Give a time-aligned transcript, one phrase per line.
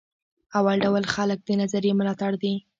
[0.57, 2.53] اول ډول خلک د نظریې ملاتړ دي.